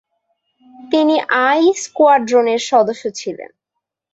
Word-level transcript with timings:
তিনি 0.91 1.15
'আই' 1.39 1.67
স্কোয়াড্রনের 1.75 2.61
সদস্য 2.69 3.03
ছিলেন। 3.11 3.51